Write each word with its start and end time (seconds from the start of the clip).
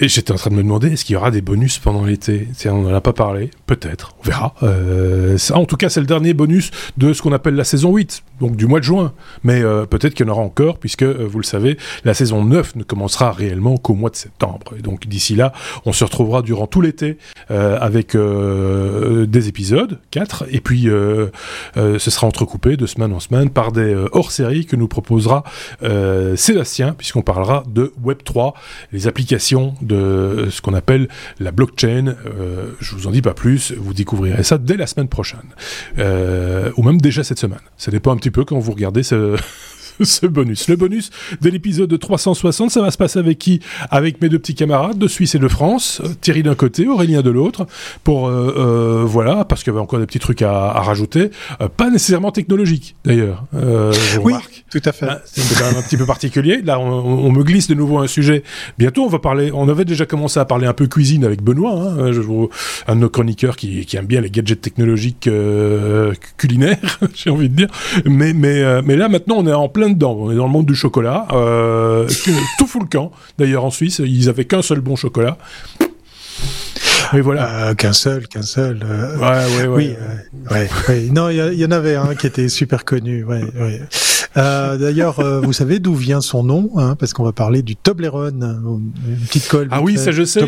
Et 0.00 0.08
j'étais 0.08 0.32
en 0.32 0.36
train 0.36 0.50
de 0.50 0.54
me 0.54 0.62
demander, 0.62 0.92
est-ce 0.92 1.04
qu'il 1.04 1.14
y 1.14 1.16
aura 1.16 1.32
des 1.32 1.40
bonus 1.40 1.78
pendant 1.78 2.04
l'été? 2.04 2.46
On 2.66 2.82
n'en 2.82 2.94
a 2.94 3.00
pas 3.00 3.12
parlé, 3.12 3.50
peut-être, 3.66 4.14
on 4.20 4.26
verra. 4.26 4.54
Euh, 4.62 5.36
ça, 5.38 5.56
en 5.56 5.64
tout 5.64 5.76
cas, 5.76 5.88
c'est 5.88 6.00
le 6.00 6.06
dernier 6.06 6.34
bonus 6.34 6.70
de 6.96 7.12
ce 7.12 7.20
qu'on 7.20 7.32
appelle 7.32 7.56
la 7.56 7.64
saison 7.64 7.94
8, 7.94 8.22
donc 8.40 8.56
du 8.56 8.66
mois 8.66 8.80
de 8.80 8.84
juin. 8.84 9.12
Mais 9.42 9.62
euh, 9.62 9.86
peut-être 9.86 10.14
qu'il 10.14 10.26
y 10.26 10.28
en 10.28 10.32
aura 10.32 10.42
encore, 10.42 10.78
puisque, 10.78 11.02
euh, 11.02 11.26
vous 11.28 11.38
le 11.38 11.44
savez, 11.44 11.78
la 12.04 12.14
saison 12.14 12.44
9 12.44 12.76
ne 12.76 12.82
commencera 12.82 13.32
réellement 13.32 13.76
qu'au 13.76 13.94
mois 13.94 14.10
de 14.10 14.16
septembre. 14.16 14.74
Et 14.78 14.82
donc 14.82 15.06
d'ici 15.06 15.34
là, 15.34 15.52
on 15.84 15.92
se 15.92 16.04
retrouvera 16.04 16.42
durant 16.42 16.66
tout 16.66 16.80
l'été 16.80 17.18
avec 17.48 18.16
des 18.16 19.48
épisodes, 19.48 19.98
4, 20.10 20.44
et 20.50 20.60
puis 20.60 20.88
ce 21.74 21.98
sera 21.98 22.26
entrecoupé 22.26 22.76
de 22.76 22.86
semaine 22.86 23.12
en 23.12 23.20
semaine 23.20 23.50
par 23.50 23.72
des 23.72 23.94
hors-séries 24.12 24.66
que 24.66 24.76
nous 24.76 24.88
proposera 24.88 25.44
Sébastien, 26.36 26.94
puisqu'on 26.94 27.22
parlera 27.22 27.64
de 27.68 27.92
Web3, 28.04 28.54
les 28.92 29.06
applications 29.06 29.74
de 29.80 30.48
ce 30.50 30.60
qu'on 30.60 30.74
appelle 30.74 31.08
la 31.38 31.52
blockchain. 31.52 32.14
Euh, 32.26 32.72
je 32.80 32.94
vous 32.94 33.06
en 33.06 33.10
dis 33.10 33.22
pas 33.22 33.34
plus, 33.34 33.72
vous 33.72 33.94
découvrirez 33.94 34.42
ça 34.42 34.58
dès 34.58 34.76
la 34.76 34.86
semaine 34.86 35.08
prochaine, 35.08 35.40
euh, 35.98 36.70
ou 36.76 36.82
même 36.82 37.00
déjà 37.00 37.24
cette 37.24 37.38
semaine. 37.38 37.60
Ça 37.76 37.90
dépend 37.90 38.12
un 38.12 38.16
petit 38.16 38.27
peu 38.30 38.44
quand 38.44 38.58
vous 38.58 38.72
regardez 38.72 39.02
ce, 39.02 39.36
ce 40.02 40.26
bonus. 40.26 40.68
Le 40.68 40.76
bonus 40.76 41.10
de 41.40 41.50
l'épisode 41.50 41.98
360, 41.98 42.70
ça 42.70 42.80
va 42.80 42.90
se 42.90 42.98
passer 42.98 43.18
avec 43.18 43.38
qui? 43.38 43.60
Avec 43.90 44.20
mes 44.20 44.28
deux 44.28 44.38
petits 44.38 44.54
camarades 44.54 44.98
de 44.98 45.08
Suisse 45.08 45.34
et 45.34 45.38
de 45.38 45.48
France, 45.48 46.00
euh, 46.04 46.08
Thierry 46.20 46.42
d'un 46.42 46.54
côté, 46.54 46.86
Aurélien 46.86 47.22
de 47.22 47.30
l'autre, 47.30 47.66
pour 48.04 48.28
euh, 48.28 48.54
euh, 48.56 49.04
voilà, 49.04 49.44
parce 49.44 49.62
qu'il 49.62 49.72
y 49.72 49.74
avait 49.74 49.82
encore 49.82 49.98
des 49.98 50.06
petits 50.06 50.18
trucs 50.18 50.42
à, 50.42 50.72
rajouter, 50.80 51.30
pas 51.76 51.90
nécessairement 51.90 52.30
technologiques 52.30 52.94
d'ailleurs. 53.04 53.44
oui, 54.22 54.34
tout 54.70 54.80
à 54.84 54.92
fait. 54.92 55.06
Ah, 55.08 55.20
c'est 55.24 55.58
quand 55.58 55.66
même 55.66 55.76
un 55.76 55.82
petit 55.82 55.96
peu 55.96 56.06
particulier. 56.06 56.62
Là, 56.62 56.78
on, 56.78 57.30
me 57.32 57.42
glisse 57.42 57.68
de 57.68 57.74
nouveau 57.74 57.98
un 57.98 58.06
sujet. 58.06 58.42
Bientôt, 58.78 59.04
on 59.04 59.08
va 59.08 59.18
parler. 59.18 59.50
On 59.52 59.68
avait 59.68 59.84
déjà 59.84 60.06
commencé 60.06 60.38
à 60.38 60.44
parler 60.44 60.66
un 60.66 60.72
peu 60.72 60.86
cuisine 60.86 61.24
avec 61.24 61.42
Benoît, 61.42 61.72
hein, 61.72 62.12
je, 62.12 62.20
un 62.86 62.94
de 62.94 63.00
nos 63.00 63.08
chroniqueurs 63.08 63.56
qui, 63.56 63.84
qui, 63.84 63.96
aime 63.96 64.06
bien 64.06 64.20
les 64.20 64.30
gadgets 64.30 64.60
technologiques 64.60 65.28
culinaires, 66.36 67.00
j'ai 67.14 67.30
envie 67.30 67.48
de 67.48 67.54
dire. 67.54 67.68
Mais 68.04 68.32
mais 68.32 68.82
mais 68.82 68.96
là, 68.96 69.08
maintenant, 69.08 69.36
on 69.38 69.46
est 69.46 69.52
en 69.52 69.68
plein 69.68 69.87
On 69.88 70.30
est 70.30 70.36
dans 70.36 70.46
le 70.46 70.52
monde 70.52 70.66
du 70.66 70.74
chocolat. 70.74 71.26
Euh, 71.32 72.08
tout 72.58 72.66
fout 72.66 72.82
le 72.82 72.88
camp. 72.88 73.12
D'ailleurs, 73.38 73.64
en 73.64 73.70
Suisse, 73.70 74.00
ils 74.04 74.28
avaient 74.28 74.44
qu'un 74.44 74.62
seul 74.62 74.80
bon 74.80 74.96
chocolat. 74.96 75.38
Et 77.14 77.20
voilà. 77.20 77.48
Euh, 77.48 77.74
qu'un 77.74 77.92
seul, 77.92 78.28
qu'un 78.28 78.42
seul. 78.42 78.80
Euh, 78.84 79.16
ouais, 79.16 79.56
ouais, 79.56 79.66
ouais. 79.66 79.96
Oui, 80.50 80.66
ouais, 80.88 81.08
Non, 81.12 81.30
il 81.30 81.36
y, 81.36 81.64
en 81.64 81.70
avait 81.70 81.96
un 81.96 82.14
qui 82.14 82.26
était 82.26 82.48
super 82.48 82.84
connu. 82.84 83.24
Ouais, 83.24 83.42
ouais. 83.58 83.80
Euh, 84.36 84.76
D'ailleurs, 84.76 85.20
euh, 85.20 85.40
vous 85.40 85.52
savez 85.52 85.78
d'où 85.78 85.94
vient 85.94 86.20
son 86.20 86.44
nom 86.44 86.70
hein, 86.76 86.96
Parce 86.96 87.12
qu'on 87.12 87.24
va 87.24 87.32
parler 87.32 87.62
du 87.62 87.76
Toblerone, 87.76 88.60
une 89.08 89.16
petite 89.26 89.48
colle. 89.48 89.68
Ah 89.70 89.80
oui, 89.80 89.96
ça 89.96 90.12
je 90.12 90.24
sais. 90.24 90.40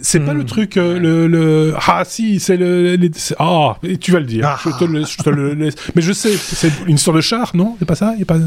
C'est 0.00 0.20
pas 0.20 0.34
le 0.34 0.42
hmm. 0.42 0.46
truc, 0.46 0.76
euh, 0.76 0.98
le, 0.98 1.28
le, 1.28 1.74
Ah 1.86 2.02
si, 2.04 2.40
c'est 2.40 2.56
le... 2.56 2.98
Ah, 3.38 3.76
tu 4.00 4.10
vas 4.12 4.20
le 4.20 4.26
dire. 4.26 4.44
Ah. 4.46 4.58
Je, 4.64 4.70
te 4.70 4.84
le, 4.84 5.04
je 5.04 5.16
te 5.18 5.30
le 5.30 5.54
laisse. 5.54 5.74
Mais 5.94 6.02
je 6.02 6.12
sais, 6.12 6.36
c'est 6.36 6.72
une 6.86 6.96
histoire 6.96 7.16
de 7.16 7.20
char, 7.20 7.52
non? 7.54 7.76
C'est 7.78 7.84
pas 7.84 7.94
ça? 7.94 8.14
Y 8.18 8.22
a 8.22 8.24
pas... 8.24 8.38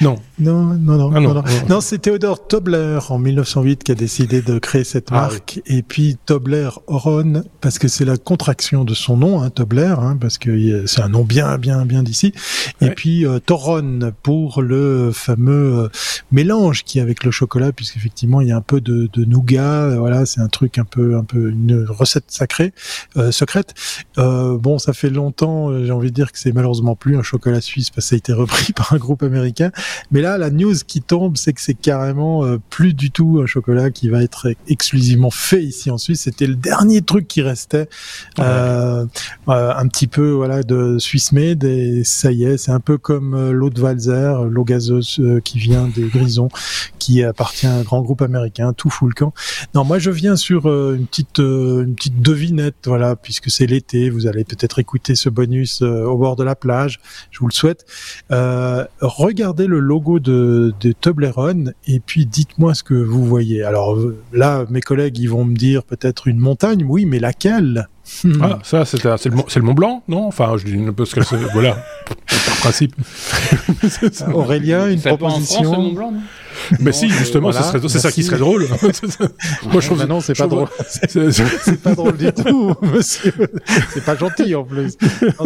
Non. 0.00 0.16
Non, 0.38 0.74
non, 0.74 0.96
non. 0.96 1.10
Ah 1.14 1.20
non, 1.20 1.34
non, 1.34 1.44
non. 1.68 1.80
c'est 1.80 1.98
Théodore 1.98 2.46
Tobler 2.46 2.98
en 3.08 3.18
1908 3.18 3.84
qui 3.84 3.92
a 3.92 3.94
décidé 3.94 4.40
de 4.40 4.58
créer 4.58 4.84
cette 4.84 5.08
ah 5.10 5.14
marque. 5.14 5.60
Et 5.66 5.82
puis 5.82 6.16
Tobler 6.24 6.61
Oron, 6.86 7.44
parce 7.60 7.78
que 7.78 7.88
c'est 7.88 8.04
la 8.04 8.16
contraction 8.16 8.84
de 8.84 8.94
son 8.94 9.16
nom, 9.16 9.42
hein, 9.42 9.50
Tobler, 9.50 9.94
hein, 9.98 10.16
parce 10.20 10.38
que 10.38 10.86
c'est 10.86 11.02
un 11.02 11.08
nom 11.08 11.24
bien, 11.24 11.58
bien, 11.58 11.84
bien 11.84 12.02
d'ici. 12.02 12.32
Et 12.80 12.90
puis 12.90 13.26
euh, 13.26 13.38
Toron 13.38 14.12
pour 14.22 14.62
le 14.62 15.10
fameux 15.12 15.84
euh, 15.84 15.88
mélange 16.30 16.84
qui 16.84 16.98
est 16.98 17.02
avec 17.02 17.24
le 17.24 17.30
chocolat, 17.30 17.72
puisqu'effectivement 17.72 18.40
il 18.40 18.48
y 18.48 18.52
a 18.52 18.56
un 18.56 18.62
peu 18.62 18.80
de, 18.80 19.08
de 19.12 19.24
nougat. 19.24 19.84
Euh, 19.84 19.98
voilà, 19.98 20.26
c'est 20.26 20.40
un 20.40 20.48
truc 20.48 20.78
un 20.78 20.84
peu, 20.84 21.16
un 21.16 21.24
peu 21.24 21.50
une 21.50 21.84
recette 21.88 22.24
sacrée, 22.28 22.72
euh, 23.16 23.30
secrète. 23.30 23.74
Bon, 24.16 24.78
ça 24.78 24.92
fait 24.92 25.10
longtemps. 25.10 25.84
J'ai 25.84 25.92
envie 25.92 26.10
de 26.10 26.14
dire 26.14 26.32
que 26.32 26.38
c'est 26.38 26.52
malheureusement 26.52 26.94
plus 26.94 27.16
un 27.16 27.22
chocolat 27.22 27.60
suisse 27.60 27.90
parce 27.90 28.06
que 28.06 28.10
ça 28.10 28.14
a 28.14 28.18
été 28.18 28.32
repris 28.32 28.72
par 28.76 28.92
un 28.92 28.98
groupe 28.98 29.22
américain. 29.22 29.70
Mais 30.10 30.20
là, 30.20 30.38
la 30.38 30.50
news 30.50 30.74
qui 30.86 31.00
tombe, 31.00 31.36
c'est 31.36 31.52
que 31.52 31.60
c'est 31.60 31.74
carrément 31.74 32.44
plus 32.70 32.94
du 32.94 33.10
tout 33.10 33.40
un 33.42 33.46
chocolat 33.46 33.90
qui 33.90 34.08
va 34.08 34.22
être 34.22 34.48
exclusivement 34.68 35.30
fait 35.30 35.62
ici 35.62 35.90
en 35.90 35.98
Suisse. 35.98 36.22
C'était 36.22 36.46
le 36.52 36.56
dernier 36.56 37.02
truc 37.02 37.28
qui 37.28 37.42
restait, 37.42 37.88
euh, 38.38 39.04
euh, 39.48 39.74
un 39.74 39.88
petit 39.88 40.06
peu 40.06 40.30
voilà 40.30 40.62
de 40.62 40.98
Swiss 40.98 41.32
made 41.32 41.64
et 41.64 42.04
ça 42.04 42.32
y 42.32 42.44
est, 42.44 42.56
c'est 42.56 42.70
un 42.70 42.80
peu 42.80 42.98
comme 42.98 43.50
l'eau 43.50 43.70
de 43.70 43.80
Valzer, 43.80 44.44
l'eau 44.44 44.64
gazeuse 44.64 45.20
qui 45.44 45.58
vient 45.58 45.88
des 45.88 46.08
Grisons, 46.08 46.48
qui 46.98 47.22
appartient 47.24 47.66
à 47.66 47.74
un 47.74 47.82
grand 47.82 48.02
groupe 48.02 48.22
américain, 48.22 48.72
tout 48.72 48.90
fout 48.90 49.08
le 49.08 49.14
camp. 49.14 49.34
Non, 49.74 49.84
moi 49.84 49.98
je 49.98 50.10
viens 50.10 50.36
sur 50.36 50.66
une 50.66 51.06
petite 51.06 51.38
une 51.38 51.94
petite 51.94 52.22
devinette, 52.22 52.86
voilà, 52.86 53.16
puisque 53.16 53.50
c'est 53.50 53.66
l'été, 53.66 54.10
vous 54.10 54.26
allez 54.26 54.44
peut-être 54.44 54.78
écouter 54.78 55.14
ce 55.14 55.28
bonus 55.28 55.82
au 55.82 56.16
bord 56.16 56.36
de 56.36 56.44
la 56.44 56.54
plage, 56.54 57.00
je 57.30 57.40
vous 57.40 57.48
le 57.48 57.52
souhaite. 57.52 57.84
regardez 58.30 59.66
le 59.66 59.80
logo 59.80 60.18
de, 60.18 60.72
de 60.80 60.92
Toblerone 60.92 61.74
et 61.86 62.00
puis 62.00 62.26
dites-moi 62.26 62.74
ce 62.74 62.82
que 62.82 62.94
vous 62.94 63.24
voyez. 63.24 63.62
Alors 63.62 63.96
euh, 63.96 64.18
là, 64.32 64.64
mes 64.70 64.80
collègues, 64.80 65.18
ils 65.18 65.28
vont 65.28 65.44
me 65.44 65.54
dire 65.54 65.84
peut-être 65.84 66.28
une 66.28 66.38
montagne, 66.42 66.84
oui, 66.86 67.06
mais 67.06 67.18
laquelle? 67.18 67.88
Ah, 68.40 68.58
ça, 68.62 68.84
c'est 68.84 69.02
le, 69.02 69.10
le, 69.10 69.62
Mont 69.62 69.74
Blanc, 69.74 70.02
non? 70.08 70.26
Enfin, 70.26 70.54
je 70.56 70.64
dis 70.64 70.76
parce 70.96 71.14
que 71.14 71.20
voilà, 71.52 71.76
par 72.46 72.56
principe. 72.56 72.94
Aurélien, 74.34 74.88
une 74.90 75.00
proposition. 75.00 75.62
France, 75.62 75.76
le 75.76 75.82
Mont 75.82 75.92
Blanc, 75.92 76.12
non? 76.12 76.20
Mais 76.80 76.92
si, 76.92 77.08
justement, 77.08 77.50
c'est 77.52 77.98
ça 77.98 78.12
qui 78.12 78.22
serait 78.22 78.38
drôle. 78.38 78.66
Moi, 79.70 79.80
je 79.80 79.86
trouve. 79.86 80.04
non, 80.06 80.20
c'est 80.20 80.36
pas 80.36 80.46
drôle. 80.46 80.68
C'est 80.98 81.82
pas 81.82 81.94
drôle 81.94 82.16
du 82.16 82.32
tout, 82.32 82.74
monsieur. 82.82 83.34
C'est 83.90 84.04
pas 84.04 84.16
gentil 84.16 84.54
en 84.54 84.64
plus. 84.64 84.96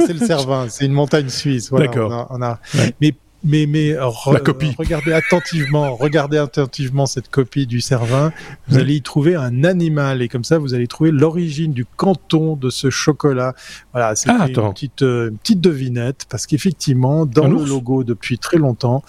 C'est 0.06 0.12
le 0.12 0.26
Cervin, 0.26 0.66
c'est 0.68 0.86
une 0.86 0.92
montagne 0.92 1.28
suisse. 1.28 1.70
Voilà, 1.70 1.86
D'accord. 1.86 2.26
On 2.30 2.42
a, 2.42 2.58
Mais 3.00 3.14
mais, 3.46 3.66
mais 3.66 3.96
regardez 3.98 5.12
attentivement, 5.12 5.94
regardez 6.00 6.38
attentivement 6.38 7.06
cette 7.06 7.30
copie 7.30 7.66
du 7.66 7.80
Cervin. 7.80 8.32
Vous 8.68 8.78
allez 8.78 8.96
y 8.96 9.02
trouver 9.02 9.36
un 9.36 9.64
animal 9.64 10.22
et 10.22 10.28
comme 10.28 10.44
ça, 10.44 10.58
vous 10.58 10.74
allez 10.74 10.86
trouver 10.86 11.10
l'origine 11.12 11.72
du 11.72 11.84
canton 11.84 12.56
de 12.56 12.70
ce 12.70 12.90
chocolat. 12.90 13.54
Voilà, 13.92 14.14
c'est 14.16 14.30
ah, 14.30 14.46
une 14.48 14.72
petite, 14.72 15.02
euh, 15.02 15.30
petite 15.42 15.60
devinette 15.60 16.26
parce 16.28 16.46
qu'effectivement, 16.46 17.24
dans 17.24 17.48
le 17.48 17.64
logo 17.64 18.04
depuis 18.04 18.38
très 18.38 18.58
longtemps, 18.58 19.02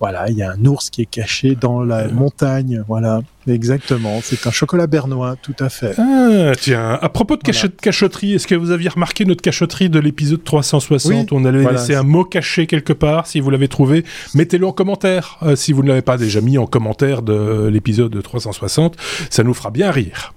voilà, 0.00 0.28
il 0.28 0.36
y 0.36 0.42
a 0.42 0.52
un 0.52 0.64
ours 0.64 0.90
qui 0.90 1.02
est 1.02 1.06
caché 1.06 1.54
dans 1.54 1.82
la 1.82 2.08
montagne. 2.08 2.84
Voilà. 2.88 3.20
Exactement, 3.46 4.20
c'est 4.22 4.46
un 4.46 4.50
chocolat 4.50 4.86
bernois, 4.86 5.36
tout 5.42 5.56
à 5.60 5.68
fait. 5.68 5.94
Ah, 5.98 6.52
tiens, 6.58 6.98
à 7.00 7.08
propos 7.08 7.36
de 7.36 7.42
cachotterie, 7.42 8.34
est-ce 8.34 8.46
que 8.46 8.54
vous 8.54 8.70
aviez 8.70 8.88
remarqué 8.88 9.24
notre 9.24 9.42
cachotterie 9.42 9.90
de 9.90 9.98
l'épisode 9.98 10.42
360 10.42 11.32
On 11.32 11.44
allait 11.44 11.64
laisser 11.70 11.94
un 11.94 12.02
mot 12.02 12.24
caché 12.24 12.66
quelque 12.66 12.92
part, 12.92 13.26
si 13.26 13.40
vous 13.40 13.50
l'avez 13.50 13.68
trouvé, 13.68 14.04
mettez-le 14.34 14.66
en 14.66 14.72
commentaire. 14.72 15.38
Euh, 15.42 15.56
si 15.56 15.72
vous 15.72 15.82
ne 15.82 15.88
l'avez 15.88 16.02
pas 16.02 16.16
déjà 16.16 16.40
mis 16.40 16.58
en 16.58 16.66
commentaire 16.66 17.22
de 17.22 17.68
l'épisode 17.68 18.20
360, 18.22 18.96
ça 19.30 19.42
nous 19.42 19.54
fera 19.54 19.70
bien 19.70 19.90
rire 19.90 20.32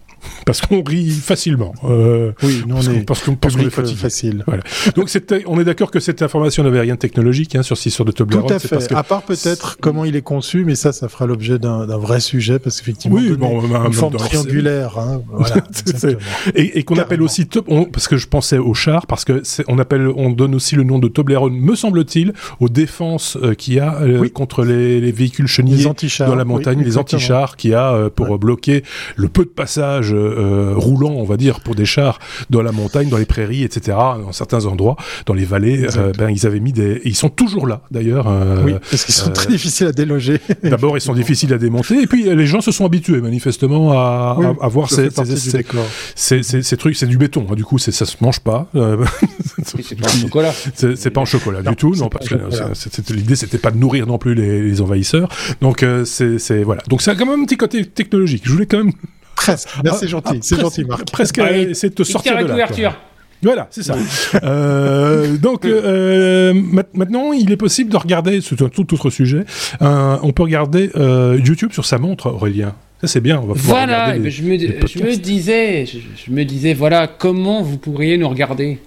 parce 0.45 0.61
qu'on 0.61 0.83
rit 0.83 1.09
facilement. 1.11 1.73
Euh, 1.83 2.31
oui, 2.43 2.63
non, 2.67 2.75
parce, 3.05 3.21
qu'on 3.21 3.35
parce 3.35 3.55
qu'on 3.55 3.63
est 3.63 3.95
facile. 3.95 4.43
Voilà. 4.47 4.63
Donc 4.95 5.09
on 5.47 5.59
est 5.59 5.63
d'accord 5.63 5.91
que 5.91 5.99
cette 5.99 6.21
information 6.21 6.63
n'avait 6.63 6.81
rien 6.81 6.95
de 6.95 6.99
technologique 6.99 7.55
hein, 7.55 7.63
sur 7.63 7.77
sur 7.77 8.05
de 8.05 8.11
Toblerone. 8.11 8.47
Tout 8.47 8.53
à 8.53 8.59
fait. 8.59 8.93
À 8.93 9.03
part 9.03 9.23
peut-être 9.23 9.77
comment 9.79 10.05
il 10.05 10.15
est 10.15 10.21
conçu, 10.21 10.65
mais 10.65 10.75
ça, 10.75 10.91
ça 10.91 11.09
fera 11.09 11.25
l'objet 11.25 11.59
d'un 11.59 11.85
vrai 11.97 12.19
sujet 12.19 12.59
parce 12.59 12.79
qu'effectivement, 12.79 13.17
oui, 13.17 13.33
bon, 13.33 13.61
une 13.85 13.93
forme 13.93 14.15
triangulaire. 14.15 14.97
Hein, 14.97 15.21
voilà, 15.31 15.63
et, 16.55 16.79
et 16.79 16.83
qu'on 16.83 16.97
appelle 16.97 17.21
aussi 17.21 17.47
parce 17.91 18.07
que 18.07 18.17
je 18.17 18.27
pensais 18.27 18.57
au 18.57 18.73
char 18.73 19.07
parce 19.07 19.25
que 19.25 19.41
on 19.67 19.79
appelle, 19.79 20.07
on 20.07 20.29
donne 20.29 20.55
aussi 20.55 20.75
le 20.75 20.83
nom 20.83 20.99
de 20.99 21.07
Toblerone, 21.07 21.53
me 21.53 21.75
semble-t-il, 21.75 22.33
aux 22.59 22.69
défenses 22.69 23.37
euh, 23.41 23.53
qu'il 23.53 23.75
y 23.75 23.79
a 23.79 24.01
euh, 24.01 24.27
contre 24.29 24.63
les, 24.63 25.01
les, 25.01 25.11
véhicules 25.11 25.47
chenillés 25.47 25.85
dans 26.19 26.35
la 26.35 26.45
montagne, 26.45 26.83
les 26.83 26.97
anti-chars 26.97 27.55
qu'il 27.57 27.71
y 27.71 27.73
a 27.73 27.93
euh, 27.93 28.09
pour 28.09 28.37
bloquer 28.37 28.83
le 29.15 29.27
peu 29.27 29.43
de 29.43 29.49
passage 29.49 30.13
euh, 30.17 30.73
roulant, 30.75 31.11
on 31.11 31.23
va 31.23 31.37
dire, 31.37 31.59
pour 31.59 31.75
des 31.75 31.85
chars 31.85 32.19
dans 32.49 32.61
la 32.61 32.71
montagne, 32.71 33.09
dans 33.09 33.17
les 33.17 33.25
prairies, 33.25 33.63
etc., 33.63 33.97
dans 33.97 34.31
certains 34.31 34.65
endroits, 34.65 34.95
dans 35.25 35.33
les 35.33 35.45
vallées. 35.45 35.87
Euh, 35.97 36.11
ben, 36.17 36.29
ils 36.29 36.45
avaient 36.45 36.59
mis 36.59 36.73
des... 36.73 37.01
ils 37.05 37.15
sont 37.15 37.29
toujours 37.29 37.67
là, 37.67 37.81
d'ailleurs. 37.91 38.27
Euh, 38.27 38.63
oui, 38.63 38.73
parce 38.89 39.05
qu'ils 39.05 39.15
sont 39.15 39.31
très 39.31 39.47
difficiles 39.47 39.87
à 39.87 39.91
déloger. 39.91 40.39
D'abord, 40.63 40.97
ils 40.97 41.01
sont 41.01 41.13
difficiles 41.13 41.53
à 41.53 41.57
démonter, 41.57 42.01
et 42.01 42.07
puis 42.07 42.23
les 42.23 42.45
gens 42.45 42.61
se 42.61 42.71
sont 42.71 42.85
habitués, 42.85 43.21
manifestement, 43.21 43.93
à, 43.93 44.37
à, 44.61 44.67
voir 44.67 44.89
ces, 44.89 45.09
ces, 45.09 46.43
ces, 46.63 46.77
trucs. 46.77 46.95
C'est 46.95 47.07
du 47.07 47.17
béton, 47.17 47.45
hein, 47.49 47.55
du 47.55 47.63
coup, 47.63 47.77
ça 47.77 47.91
se 47.91 48.15
mange 48.21 48.39
pas. 48.39 48.67
c'est 49.63 49.99
pas 49.99 50.07
en 50.07 50.17
chocolat. 50.17 50.53
C'est 50.73 51.09
pas 51.09 51.21
en 51.21 51.25
chocolat 51.25 51.61
du 51.61 51.75
tout, 51.75 51.95
non, 51.95 52.09
parce 52.09 52.27
que 52.29 53.13
l'idée, 53.13 53.35
c'était 53.35 53.57
pas 53.57 53.71
de 53.71 53.77
nourrir 53.77 54.07
non 54.07 54.17
plus 54.17 54.35
les, 54.35 54.61
les 54.61 54.81
envahisseurs. 54.81 55.29
Donc, 55.61 55.85
c'est 56.05 56.63
voilà. 56.63 56.81
Donc, 56.87 57.01
c'est 57.01 57.15
quand 57.15 57.25
même 57.25 57.41
un 57.41 57.45
petit 57.45 57.57
côté 57.57 57.85
technologique. 57.85 58.43
Je 58.45 58.51
voulais 58.51 58.65
quand 58.65 58.83
même 58.83 58.93
Presque. 59.37 59.69
Merci, 59.83 59.99
c'est 60.01 60.07
gentil. 60.07 60.39
C'est 60.41 60.59
gentil, 60.59 60.83
Marc. 60.83 61.09
Presque. 61.11 61.39
c'est 61.73 61.89
de 61.89 61.93
te 61.95 62.03
sortir 62.03 62.33
de 62.33 62.43
la 62.43 62.49
couverture. 62.49 62.95
Voilà, 63.43 63.67
c'est 63.69 63.83
ça. 63.83 63.95
euh, 64.43 65.37
donc 65.37 65.65
euh, 65.65 66.53
maintenant, 66.93 67.33
il 67.33 67.51
est 67.51 67.57
possible 67.57 67.91
de 67.91 67.97
regarder, 67.97 68.41
c'est 68.41 68.59
un 68.63 68.69
tout 68.69 68.91
autre 68.95 69.11
sujet, 69.11 69.45
euh, 69.83 70.17
on 70.23 70.31
peut 70.31 70.41
regarder 70.41 70.89
euh, 70.95 71.39
YouTube 71.45 71.71
sur 71.71 71.85
sa 71.85 71.99
montre, 71.99 72.31
Aurélien. 72.31 72.73
Ça 72.99 73.05
c'est 73.05 73.21
bien. 73.21 73.39
On 73.39 73.45
va 73.45 73.53
voilà. 73.55 74.17
Les, 74.17 74.31
je, 74.31 74.41
me, 74.41 74.57
je 74.57 75.03
me 75.03 75.15
disais, 75.15 75.85
je, 75.85 76.31
me 76.31 76.43
disais, 76.45 76.73
voilà, 76.73 77.05
comment 77.05 77.61
vous 77.61 77.77
pourriez 77.77 78.17
nous 78.17 78.27
regarder? 78.27 78.79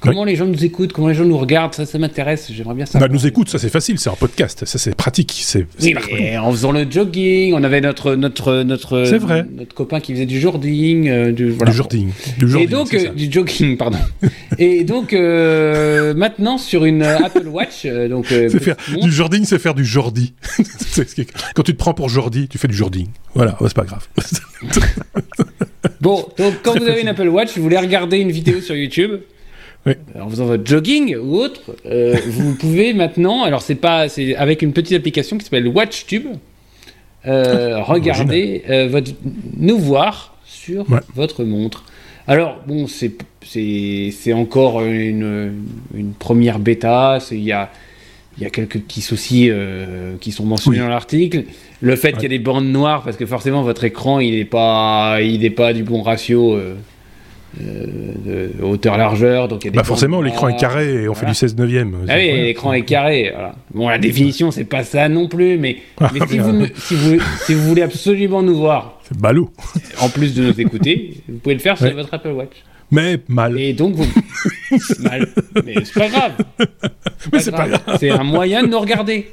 Comment 0.00 0.24
les 0.24 0.36
gens 0.36 0.46
nous 0.46 0.64
écoutent, 0.64 0.92
comment 0.92 1.08
les 1.08 1.14
gens 1.14 1.24
nous 1.24 1.36
regardent, 1.36 1.74
ça, 1.74 1.84
ça 1.84 1.98
m'intéresse. 1.98 2.50
J'aimerais 2.52 2.74
bien 2.74 2.86
savoir. 2.86 3.08
Bah, 3.08 3.14
nous 3.14 3.26
écoutent, 3.26 3.48
ça 3.48 3.58
c'est 3.58 3.68
facile, 3.68 3.98
c'est 3.98 4.08
un 4.08 4.14
podcast, 4.14 4.64
ça 4.64 4.78
c'est 4.78 4.94
pratique. 4.94 5.40
C'est, 5.44 5.66
oui, 5.80 5.94
en 6.38 6.50
faisant 6.50 6.72
le 6.72 6.86
jogging, 6.90 7.52
on 7.54 7.62
avait 7.62 7.80
notre 7.80 8.14
notre 8.14 8.62
notre 8.62 9.04
c'est 9.04 9.18
vrai. 9.18 9.46
notre 9.54 9.74
copain 9.74 10.00
qui 10.00 10.12
faisait 10.12 10.26
du 10.26 10.40
jogging, 10.40 11.08
euh, 11.08 11.32
du, 11.32 11.50
voilà. 11.50 11.70
du 11.70 11.76
jogging, 11.76 12.10
du 12.38 12.48
jogging, 12.48 12.66
et 12.66 12.70
donc 12.70 12.94
euh, 12.94 13.12
du 13.12 13.30
jogging, 13.30 13.76
pardon. 13.76 13.98
et 14.58 14.84
donc 14.84 15.12
euh, 15.12 16.14
maintenant 16.14 16.56
sur 16.56 16.84
une 16.84 17.02
Apple 17.02 17.46
Watch, 17.48 17.82
euh, 17.84 18.08
donc 18.08 18.26
faire, 18.26 18.76
du 19.00 19.12
jogging, 19.12 19.44
c'est 19.44 19.58
faire 19.58 19.74
du 19.74 19.84
jordi. 19.84 20.32
Quand 21.54 21.62
tu 21.62 21.72
te 21.72 21.78
prends 21.78 21.94
pour 21.94 22.08
jordi, 22.08 22.48
tu 22.48 22.58
fais 22.58 22.68
du 22.68 22.76
jogging. 22.76 23.08
Voilà, 23.34 23.56
c'est 23.60 23.74
pas 23.74 23.84
grave. 23.84 24.06
bon, 26.00 26.26
donc 26.36 26.54
quand 26.62 26.78
vous 26.78 26.86
avez 26.86 27.00
une 27.00 27.08
Apple 27.08 27.28
Watch, 27.28 27.56
vous 27.56 27.62
voulez 27.62 27.78
regarder 27.78 28.18
une 28.18 28.30
vidéo 28.30 28.60
sur 28.60 28.74
YouTube. 28.74 29.20
En 29.86 30.28
faisant 30.28 30.44
votre 30.44 30.66
jogging 30.66 31.16
ou 31.16 31.36
autre, 31.36 31.74
euh, 31.86 32.16
vous 32.26 32.54
pouvez 32.54 32.92
maintenant, 32.92 33.44
alors 33.44 33.62
c'est 33.62 33.76
pas, 33.76 34.08
c'est 34.08 34.36
avec 34.36 34.62
une 34.62 34.72
petite 34.72 34.96
application 34.96 35.38
qui 35.38 35.44
s'appelle 35.44 35.68
WatchTube, 35.68 36.26
euh, 37.26 37.76
ah, 37.76 37.82
regarder 37.82 38.62
euh, 38.68 38.88
votre, 38.88 39.12
nous 39.56 39.78
voir 39.78 40.36
sur 40.44 40.84
votre 41.14 41.44
montre. 41.44 41.84
Alors 42.26 42.60
bon, 42.66 42.86
c'est 42.86 43.12
c'est 43.42 44.32
encore 44.34 44.82
une, 44.84 45.54
une 45.94 46.12
première 46.12 46.58
bêta, 46.58 47.18
il 47.30 47.42
y 47.42 47.52
a 47.52 47.70
il 48.36 48.44
y 48.44 48.46
a 48.46 48.50
quelques 48.50 48.78
petits 48.80 49.02
soucis 49.02 49.50
qui 50.20 50.30
sont 50.30 50.44
mentionnés 50.44 50.78
dans 50.78 50.88
l'article. 50.88 51.44
Le 51.82 51.96
fait 51.96 52.12
qu'il 52.12 52.22
y 52.22 52.26
ait 52.26 52.28
des 52.28 52.38
bandes 52.38 52.70
noires, 52.70 53.02
parce 53.02 53.16
que 53.16 53.24
forcément 53.24 53.62
votre 53.62 53.84
écran 53.84 54.20
il 54.20 54.36
n'est 54.36 54.44
pas, 54.44 55.18
il 55.22 55.44
est 55.44 55.50
pas 55.50 55.72
du 55.72 55.82
bon 55.82 56.02
ratio 56.02 56.54
euh, 56.54 56.74
de 57.58 58.50
hauteur-largeur. 58.62 59.48
Donc 59.48 59.68
bah 59.72 59.84
forcément, 59.84 60.22
l'écran 60.22 60.48
est 60.48 60.56
carré 60.56 61.02
et 61.02 61.08
on 61.08 61.14
fait 61.14 61.26
du 61.26 61.34
16 61.34 61.56
neuvième. 61.56 61.96
Ah 62.08 62.14
oui, 62.16 62.32
l'écran 62.32 62.72
est 62.72 62.82
carré. 62.82 63.32
Bon, 63.74 63.88
la 63.88 63.98
définition, 63.98 64.50
c'est 64.50 64.64
pas 64.64 64.84
ça 64.84 65.08
non 65.08 65.28
plus, 65.28 65.58
mais, 65.58 65.78
ah, 66.00 66.10
si, 66.28 66.38
vous, 66.38 66.66
si, 66.76 66.94
vous, 66.94 67.18
si, 67.46 67.54
vous, 67.54 67.62
voulez 67.62 67.82
absolument 67.82 68.42
nous 68.42 68.56
voir, 68.56 68.98
c'est 69.02 69.18
ballot. 69.18 69.50
En 70.00 70.08
plus 70.08 70.34
de 70.34 70.44
nous 70.44 70.60
écouter, 70.60 71.22
vous 71.28 71.38
pouvez 71.38 71.54
le 71.54 71.60
faire 71.60 71.76
sur 71.76 71.92
votre 71.94 72.12
Apple 72.14 72.30
Watch. 72.30 72.56
Mais 72.90 73.20
mal. 73.28 73.58
Et 73.58 73.72
donc, 73.72 73.94
vous. 73.94 74.06
mal. 75.00 75.28
Mais 75.64 75.74
c'est 75.84 75.94
pas 75.94 76.08
grave. 76.08 76.32
Mais 77.32 77.38
c'est 77.38 77.52
pas 77.52 77.68
grave. 77.68 77.96
C'est 78.00 78.10
un 78.10 78.24
moyen 78.24 78.62
de 78.62 78.68
nous 78.68 78.80
regarder. 78.80 79.30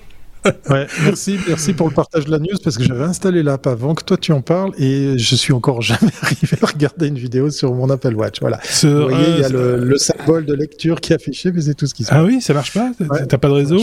Ouais, 0.70 0.88
merci, 1.04 1.38
merci 1.48 1.74
pour 1.74 1.88
le 1.88 1.94
partage 1.94 2.26
de 2.26 2.32
la 2.32 2.40
news 2.40 2.58
parce 2.64 2.78
que 2.78 2.84
j'avais 2.84 3.04
installé 3.04 3.44
l'app 3.44 3.68
avant 3.68 3.96
que 3.96 4.04
toi 4.04 4.18
tu 4.18 4.32
en 4.32 4.42
parles 4.42 4.72
et 4.78 5.18
je 5.18 5.36
suis 5.36 5.54
encore 5.54 5.82
jamais 5.88 6.12
arrivé 6.22 6.58
à 6.62 6.66
regarder 6.66 7.08
une 7.08 7.18
vidéo 7.18 7.50
sur 7.50 7.74
mon 7.74 7.90
Apple 7.90 8.16
Watch. 8.16 8.40
Voilà. 8.40 8.60
Vous 8.84 9.10
voyez, 9.10 9.26
il 9.36 9.42
y 9.42 9.44
a 9.44 9.50
le, 9.50 9.98
symbole 9.98 10.46
de 10.46 10.54
lecture 10.54 11.02
qui 11.02 11.12
est 11.12 11.16
affiché, 11.16 11.52
mais 11.52 11.62
c'est 11.62 11.74
tout 11.74 11.88
ce 11.88 11.94
qui 11.94 12.04
se 12.04 12.14
Ah 12.14 12.24
oui, 12.24 12.42
ça 12.42 12.54
marche 12.54 12.74
pas? 12.74 12.92
T'as 13.28 13.38
pas 13.38 13.48
de 13.48 13.54
réseau? 13.54 13.80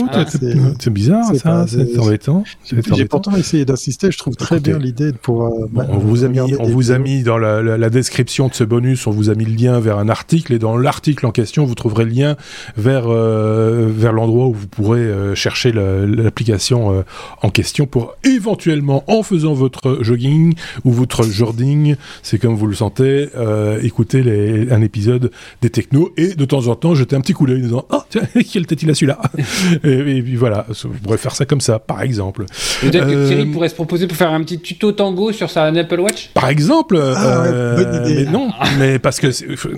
C'est 0.79 0.89
bizarre 0.89 1.25
ça, 1.35 1.65
c'est 1.67 1.99
embêtant. 1.99 2.43
J'ai 2.63 3.05
pourtant 3.05 3.35
essayé 3.35 3.65
d'insister, 3.65 4.11
je 4.11 4.17
trouve 4.17 4.35
très 4.35 4.59
bien 4.59 4.77
l'idée 4.77 5.11
de 5.11 5.17
pouvoir. 5.17 5.51
on 5.75 5.97
vous 5.97 6.23
a 6.23 6.27
mis, 6.27 6.39
on 6.39 6.67
vous 6.67 6.91
a 6.91 6.97
mis 6.97 7.23
dans 7.23 7.37
la, 7.37 7.61
la, 7.61 7.89
description 7.89 8.47
de 8.47 8.53
ce 8.53 8.63
bonus, 8.63 9.07
on 9.07 9.11
vous 9.11 9.29
a 9.29 9.35
mis 9.35 9.45
le 9.45 9.55
lien 9.55 9.79
vers 9.79 9.97
un 9.97 10.09
article 10.09 10.53
et 10.53 10.59
dans 10.59 10.77
l'article 10.77 11.25
en 11.25 11.31
question, 11.31 11.65
vous 11.65 11.75
trouverez 11.75 12.05
le 12.05 12.11
lien 12.11 12.35
vers, 12.77 13.05
euh, 13.07 13.87
vers 13.89 14.13
l'endroit 14.13 14.47
où 14.47 14.53
vous 14.53 14.67
pourrez 14.67 14.99
euh, 14.99 15.35
chercher 15.35 15.71
l'application 15.71 16.44
euh, 16.51 17.03
en 17.41 17.49
question 17.49 17.85
pour 17.85 18.15
éventuellement, 18.23 19.03
en 19.07 19.23
faisant 19.23 19.53
votre 19.53 19.99
jogging 20.01 20.53
ou 20.83 20.91
votre 20.91 21.23
jording, 21.23 21.95
c'est 22.23 22.37
comme 22.37 22.55
vous 22.55 22.67
le 22.67 22.75
sentez, 22.75 23.29
euh, 23.35 23.79
écouter 23.81 24.23
les, 24.23 24.71
un 24.71 24.81
épisode 24.81 25.31
des 25.61 25.69
technos 25.69 26.11
et 26.17 26.35
de 26.35 26.45
temps 26.45 26.67
en 26.67 26.75
temps 26.75 26.95
jeter 26.95 27.15
un 27.15 27.21
petit 27.21 27.33
coup 27.33 27.45
d'œil 27.45 27.61
en 27.61 27.63
disant 27.63 27.85
oh 27.91 28.01
tiens 28.09 28.23
quelle 28.51 28.65
tête 28.65 28.83
il 28.83 28.89
a 28.89 28.93
celui-là? 28.93 29.19
Et, 29.83 30.21
puis 30.21 30.35
voilà 30.35 30.65
vous 30.83 30.97
pourrez 31.03 31.17
faire 31.17 31.35
ça 31.35 31.45
comme 31.45 31.61
ça 31.61 31.79
par 31.79 32.01
exemple. 32.01 32.45
Peut-être 32.81 33.07
que 33.07 33.27
Thierry 33.27 33.47
euh, 33.47 33.51
pourrait 33.51 33.69
se 33.69 33.75
proposer 33.75 34.07
pour 34.07 34.17
faire 34.17 34.31
un 34.31 34.41
petit 34.41 34.59
tuto 34.59 34.91
tango 34.91 35.31
sur 35.31 35.49
sa 35.49 35.65
Apple 35.65 35.99
Watch? 35.99 36.29
Par 36.33 36.49
exemple 36.49 36.99
ah, 36.99 37.75
mais 38.05 38.25
non 38.25 38.49
mais 38.79 38.99
parce 38.99 39.19
que 39.19 39.27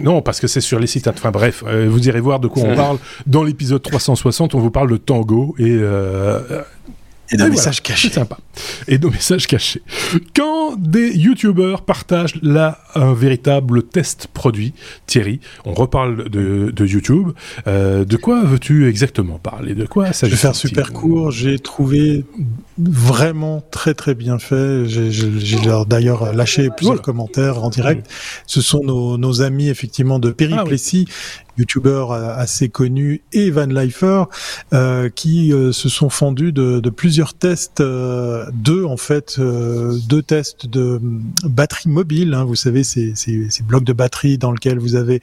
non 0.01 0.21
parce 0.21 0.39
que 0.39 0.47
c'est 0.47 0.61
sur 0.61 0.79
les 0.79 0.87
sites 0.87 1.07
enfin 1.07 1.31
bref 1.31 1.63
vous 1.87 2.07
irez 2.07 2.19
voir 2.19 2.39
de 2.39 2.47
quoi 2.47 2.63
on 2.63 2.75
parle. 2.75 2.97
Dans 3.25 3.43
l'épisode 3.43 3.81
360 3.81 4.55
on 4.55 4.59
vous 4.59 4.71
parle 4.71 4.91
de 4.91 4.97
tango 4.97 5.55
et 5.59 5.77
et 7.31 7.37
de 7.37 7.43
messages 7.43 7.81
cachés. 7.81 8.09
sympa. 8.09 8.37
Et 8.87 8.97
de 8.97 9.07
messages 9.07 9.47
cachés. 9.47 9.81
Quand 10.35 10.75
des 10.77 11.15
youtubeurs 11.15 11.81
partagent 11.81 12.35
là 12.41 12.79
un 12.95 13.13
véritable 13.13 13.83
test 13.83 14.27
produit, 14.33 14.73
Thierry, 15.07 15.39
on 15.65 15.73
reparle 15.73 16.29
de, 16.29 16.71
de 16.71 16.85
YouTube. 16.85 17.31
Euh, 17.67 18.05
de 18.05 18.17
quoi 18.17 18.43
veux-tu 18.43 18.87
exactement 18.87 19.39
parler? 19.39 19.75
De 19.75 19.85
quoi 19.85 20.13
ça 20.13 20.27
Je 20.27 20.31
vais 20.31 20.37
faire 20.37 20.55
super 20.55 20.93
court. 20.93 21.31
J'ai 21.31 21.59
trouvé 21.59 22.23
vraiment 22.77 23.63
très 23.71 23.93
très 23.93 24.15
bien 24.15 24.39
fait. 24.39 24.85
J'ai 24.85 25.59
d'ailleurs 25.87 26.33
lâché 26.33 26.69
plusieurs 26.75 27.01
commentaires 27.01 27.63
en 27.63 27.69
direct. 27.69 28.07
Ce 28.45 28.61
sont 28.61 28.83
nos, 28.83 29.17
nos 29.17 29.41
amis 29.41 29.69
effectivement 29.69 30.19
de 30.19 30.31
Périplessis 30.31 31.07
ah 31.09 31.47
youtubeurs 31.57 32.11
assez 32.11 32.69
connus, 32.69 33.21
et 33.33 33.49
Van 33.49 33.65
Leifer, 33.65 34.23
euh, 34.73 35.09
qui 35.09 35.51
euh, 35.51 35.71
se 35.71 35.89
sont 35.89 36.09
fendus 36.09 36.51
de, 36.51 36.79
de 36.79 36.89
plusieurs 36.89 37.33
tests, 37.33 37.81
euh, 37.81 38.45
deux 38.53 38.85
en 38.85 38.97
fait, 38.97 39.37
euh, 39.39 39.97
deux 40.07 40.21
tests 40.21 40.67
de 40.67 40.99
batterie 41.43 41.89
mobile. 41.89 42.33
Hein, 42.33 42.45
vous 42.45 42.55
savez, 42.55 42.83
ces, 42.83 43.13
ces, 43.15 43.49
ces, 43.49 43.63
blocs 43.63 43.83
de 43.83 43.93
batterie 43.93 44.37
dans 44.37 44.51
lesquels 44.51 44.79
vous 44.79 44.95
avez 44.95 45.21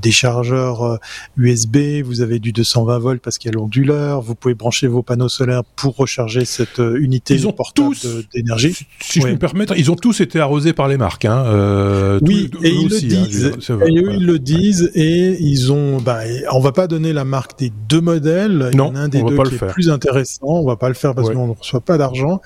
des 0.00 0.12
chargeurs 0.12 0.98
USB, 1.36 2.02
vous 2.04 2.20
avez 2.20 2.38
du 2.38 2.52
220 2.52 2.98
volts 2.98 3.22
parce 3.22 3.38
qu'il 3.38 3.50
y 3.50 3.54
a 3.54 3.56
l'onduleur, 3.56 4.20
vous 4.20 4.34
pouvez 4.34 4.54
brancher 4.54 4.86
vos 4.86 5.02
panneaux 5.02 5.28
solaires 5.28 5.64
pour 5.64 5.96
recharger 5.96 6.44
cette 6.44 6.81
unité 6.98 7.34
ils 7.34 7.48
ont 7.48 7.54
tous 7.74 8.06
d'énergie. 8.32 8.76
Si, 9.00 9.20
je 9.20 9.26
peux 9.26 9.32
me 9.32 9.38
permettre, 9.38 9.76
ils 9.76 9.90
ont 9.90 9.96
tous 9.96 10.20
été 10.20 10.40
arrosés 10.40 10.72
par 10.72 10.88
les 10.88 10.96
marques. 10.96 11.24
Hein, 11.24 12.18
oui, 12.22 12.50
et 12.62 12.70
ils 12.70 12.88
le 12.88 12.96
hein, 12.96 13.24
disent. 13.26 13.52
et 13.86 13.98
eux, 13.98 14.12
ils 14.14 14.26
le 14.26 14.38
disent 14.38 14.90
et 14.94 15.36
ils 15.40 15.72
ont, 15.72 16.00
bah, 16.00 16.20
on 16.52 16.60
va 16.60 16.72
pas 16.72 16.86
donner 16.86 17.12
la 17.12 17.24
marque 17.24 17.58
des 17.58 17.72
deux 17.88 18.00
modèles. 18.00 18.70
Il 18.72 18.78
y 18.78 18.80
en 18.80 18.94
a 18.94 19.00
un 19.00 19.08
des 19.08 19.22
deux 19.22 19.36
qui 19.42 19.54
est 19.54 19.66
plus 19.68 19.90
intéressant. 19.90 20.46
On 20.46 20.66
va 20.66 20.76
pas 20.76 20.88
le 20.88 20.94
faire 20.94 21.14
parce 21.14 21.30
qu'on 21.30 21.48
ne 21.48 21.54
reçoit 21.54 21.80
pas 21.80 21.98
d'argent. 21.98 22.40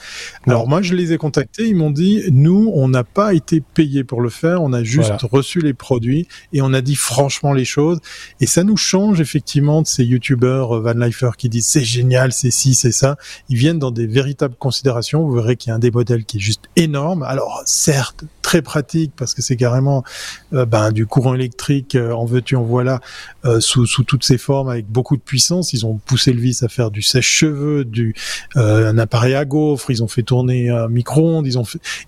Alors 0.46 0.68
moi, 0.68 0.82
je 0.82 0.94
les 0.94 1.12
ai 1.12 1.18
contactés. 1.18 1.66
Ils 1.68 1.76
m'ont 1.76 1.90
dit, 1.90 2.22
nous, 2.30 2.70
on 2.74 2.88
n'a 2.88 3.04
pas 3.04 3.34
été 3.34 3.60
payé 3.60 4.04
pour 4.04 4.20
le 4.20 4.30
faire. 4.30 4.62
On 4.62 4.72
a 4.72 4.82
juste 4.82 5.22
reçu 5.22 5.60
les 5.60 5.74
produits 5.74 6.28
et 6.52 6.62
on 6.62 6.72
a 6.72 6.80
dit 6.80 6.96
franchement 6.96 7.52
les 7.52 7.64
choses. 7.64 7.98
Et 8.40 8.46
ça 8.46 8.64
nous 8.64 8.76
change 8.76 9.20
effectivement 9.20 9.82
de 9.82 9.86
ces 9.86 10.04
youtubeurs 10.04 10.76
euh, 10.76 10.80
Van 10.80 10.92
Leifer 10.92 11.30
qui 11.36 11.48
disent 11.48 11.66
c'est 11.66 11.84
génial, 11.84 12.32
c'est 12.32 12.50
ci, 12.50 12.74
c'est 12.74 12.92
ça. 12.92 13.16
Ils 13.48 13.56
viennent 13.56 13.78
dans 13.78 13.90
des 13.90 14.06
véritables 14.06 14.25
considérations. 14.58 15.22
Vous 15.22 15.32
verrez 15.32 15.56
qu'il 15.56 15.70
y 15.70 15.72
a 15.72 15.76
un 15.76 15.78
des 15.78 15.90
modèles 15.90 16.24
qui 16.24 16.38
est 16.38 16.40
juste 16.40 16.64
énorme. 16.76 17.22
Alors 17.22 17.62
certes, 17.64 18.24
très 18.46 18.62
pratique 18.62 19.12
parce 19.16 19.34
que 19.34 19.42
c'est 19.42 19.56
carrément 19.56 20.04
euh, 20.52 20.64
ben, 20.66 20.92
du 20.92 21.04
courant 21.04 21.34
électrique. 21.34 21.96
Euh, 21.96 22.12
en 22.12 22.26
veux-tu, 22.26 22.54
en 22.54 22.62
voilà. 22.62 23.00
Euh, 23.44 23.58
sous, 23.58 23.86
sous 23.86 24.04
toutes 24.04 24.22
ses 24.22 24.38
formes 24.38 24.68
avec 24.68 24.86
beaucoup 24.86 25.16
de 25.16 25.22
puissance. 25.22 25.72
Ils 25.72 25.84
ont 25.84 25.96
poussé 25.96 26.32
le 26.32 26.40
vis 26.40 26.62
à 26.62 26.68
faire 26.68 26.92
du 26.92 27.02
sèche-cheveux, 27.02 27.84
du 27.84 28.14
euh, 28.54 28.88
un 28.88 28.98
appareil 28.98 29.34
à 29.34 29.44
gaufre. 29.44 29.90
Ils 29.90 30.00
ont 30.04 30.06
fait 30.06 30.22
tourner 30.22 30.70
un 30.70 30.86
micro-ondes. 30.86 31.44
Ils 31.44 31.58
ont 31.58 31.64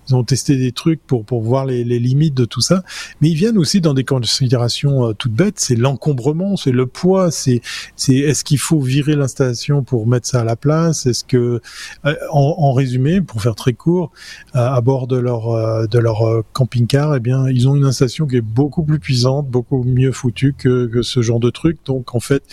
ils 0.07 0.15
ont 0.15 0.23
testé 0.23 0.55
des 0.55 0.71
trucs 0.71 1.05
pour 1.05 1.25
pour 1.25 1.41
voir 1.41 1.65
les, 1.65 1.83
les 1.83 1.99
limites 1.99 2.35
de 2.35 2.45
tout 2.45 2.61
ça. 2.61 2.83
Mais 3.19 3.27
ils 3.29 3.35
viennent 3.35 3.57
aussi 3.57 3.81
dans 3.81 3.93
des 3.93 4.05
considérations 4.05 5.13
toutes 5.15 5.33
bêtes. 5.33 5.59
C'est 5.59 5.75
l'encombrement, 5.75 6.55
c'est 6.55 6.71
le 6.71 6.85
poids, 6.87 7.31
c'est 7.31 7.59
c'est 7.97 8.15
est-ce 8.15 8.45
qu'il 8.45 8.59
faut 8.59 8.79
virer 8.79 9.17
l'installation 9.17 9.83
pour 9.83 10.07
mettre 10.07 10.27
ça 10.29 10.39
à 10.39 10.45
la 10.45 10.55
place? 10.55 11.05
Est-ce 11.05 11.25
que 11.25 11.59
en, 12.05 12.55
en, 12.57 12.71
résumé, 12.71 13.19
pour 13.19 13.41
faire 13.41 13.55
très 13.55 13.73
court, 13.73 14.13
à 14.53 14.79
bord 14.79 15.07
de 15.07 15.17
leur 15.17 15.87
de 15.89 15.99
leur 15.99 16.28
camping-car, 16.53 17.15
eh 17.15 17.19
bien, 17.19 17.47
ils 17.49 17.67
ont 17.67 17.75
une 17.75 17.85
installation 17.85 18.27
qui 18.27 18.37
est 18.37 18.41
beaucoup 18.41 18.83
plus 18.83 18.99
puissante, 18.99 19.47
beaucoup 19.47 19.83
mieux 19.83 20.11
foutue 20.11 20.53
que, 20.57 20.87
que 20.87 21.01
ce 21.01 21.21
genre 21.21 21.39
de 21.39 21.49
truc. 21.49 21.77
Donc 21.85 22.15
en 22.15 22.19
fait, 22.19 22.43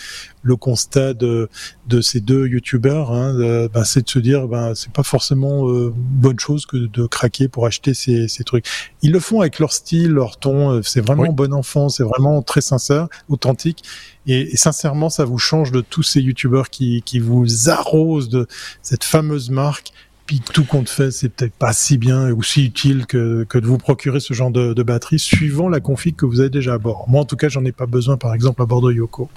le 0.41 0.55
constat 0.55 1.13
de, 1.13 1.49
de 1.87 2.01
ces 2.01 2.21
deux 2.21 2.47
youtubeurs, 2.47 3.11
hein, 3.11 3.67
ben, 3.73 3.83
c'est 3.83 4.03
de 4.03 4.09
se 4.09 4.19
dire, 4.19 4.47
ben 4.47 4.73
c'est 4.75 4.91
pas 4.91 5.03
forcément 5.03 5.69
euh, 5.69 5.93
bonne 5.95 6.39
chose 6.39 6.65
que 6.65 6.77
de 6.77 7.05
craquer 7.05 7.47
pour 7.47 7.65
acheter 7.65 7.93
ces, 7.93 8.27
ces 8.27 8.43
trucs. 8.43 8.65
Ils 9.01 9.11
le 9.11 9.19
font 9.19 9.41
avec 9.41 9.59
leur 9.59 9.73
style, 9.73 10.11
leur 10.11 10.37
ton. 10.37 10.71
Euh, 10.71 10.81
c'est 10.83 11.01
vraiment 11.01 11.31
bon 11.33 11.53
enfant, 11.53 11.89
c'est 11.89 12.03
vraiment 12.03 12.41
très 12.41 12.61
sincère, 12.61 13.07
authentique. 13.29 13.83
Et, 14.25 14.53
et, 14.53 14.57
sincèrement, 14.57 15.09
ça 15.09 15.25
vous 15.25 15.37
change 15.37 15.71
de 15.71 15.81
tous 15.81 16.03
ces 16.03 16.21
youtubeurs 16.21 16.69
qui, 16.69 17.01
qui 17.03 17.19
vous 17.19 17.69
arrosent 17.69 18.29
de 18.29 18.47
cette 18.81 19.03
fameuse 19.03 19.49
marque 19.49 19.93
puis 20.27 20.41
tout 20.41 20.65
compte 20.65 20.89
fait, 20.89 21.09
c'est 21.09 21.29
peut-être 21.29 21.53
pas 21.53 21.71
si 21.71 21.97
bien 21.97 22.31
ou 22.31 22.43
si 22.43 22.65
utile 22.65 23.05
que, 23.05 23.45
que 23.45 23.57
de 23.57 23.65
vous 23.65 23.77
procurer 23.77 24.19
ce 24.19 24.33
genre 24.33 24.51
de, 24.51 24.73
de, 24.73 24.83
batterie 24.83 25.19
suivant 25.19 25.69
la 25.69 25.79
config 25.79 26.15
que 26.15 26.25
vous 26.25 26.41
avez 26.41 26.49
déjà 26.49 26.73
à 26.73 26.77
bord. 26.77 27.05
Moi, 27.07 27.21
en 27.21 27.25
tout 27.25 27.37
cas, 27.37 27.47
j'en 27.47 27.63
ai 27.63 27.71
pas 27.71 27.85
besoin, 27.85 28.17
par 28.17 28.33
exemple, 28.33 28.61
à 28.61 28.65
bord 28.65 28.81
de 28.81 28.91
Yoko. 28.91 29.29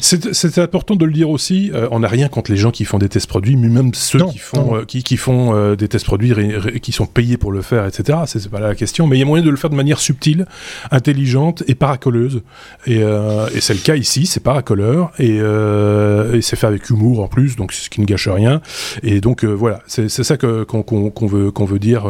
C'est 0.00 0.58
important 0.58 0.96
de 0.96 1.04
le 1.04 1.12
dire 1.12 1.30
aussi. 1.30 1.70
on 1.90 2.00
n'a 2.00 2.08
rien 2.08 2.28
contre 2.28 2.50
les 2.50 2.56
gens 2.56 2.70
qui 2.70 2.84
font 2.84 2.98
des 2.98 3.08
tests 3.08 3.26
produits, 3.26 3.56
mais 3.56 3.68
même 3.68 3.94
ceux 3.94 4.20
qui 4.26 4.38
font 4.38 4.84
qui, 4.86 5.02
qui, 5.02 5.16
font 5.16 5.74
des 5.74 5.88
tests 5.88 6.04
produits 6.04 6.34
qui 6.80 6.92
sont 6.92 7.06
payés 7.06 7.36
pour 7.36 7.52
le 7.52 7.62
faire, 7.62 7.86
etc. 7.86 8.20
C'est 8.26 8.48
pas 8.48 8.60
la 8.60 8.74
question, 8.74 9.06
mais 9.06 9.16
il 9.16 9.20
y 9.20 9.22
a 9.22 9.26
moyen 9.26 9.44
de 9.44 9.50
le 9.50 9.56
faire 9.56 9.70
de 9.70 9.76
manière 9.76 10.00
subtile, 10.00 10.46
intelligente 10.90 11.62
et 11.68 11.74
paracoleuse. 11.74 12.42
Et, 12.86 13.00
et 13.00 13.60
c'est 13.60 13.74
le 13.74 13.80
cas 13.80 13.96
ici. 13.96 14.26
C'est 14.26 14.42
paracoleur 14.42 15.12
et, 15.18 15.36
et 15.36 16.42
c'est 16.42 16.56
fait 16.56 16.66
avec 16.66 16.88
humour 16.90 17.20
en 17.20 17.28
plus, 17.28 17.56
donc 17.56 17.72
ce 17.72 17.90
qui 17.90 18.00
ne 18.00 18.06
gâche 18.06 18.28
rien. 18.28 18.60
Et 19.02 19.20
donc 19.20 19.44
voilà, 19.44 19.80
c'est 19.86 20.08
ça 20.08 20.36
qu'on 20.36 20.84
veut 21.26 21.50
qu'on 21.50 21.64
veut 21.64 21.78
dire 21.78 22.04